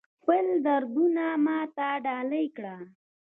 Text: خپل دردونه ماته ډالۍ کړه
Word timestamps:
خپل 0.19 0.45
دردونه 0.65 1.25
ماته 1.45 1.89
ډالۍ 2.03 2.45
کړه 2.55 2.75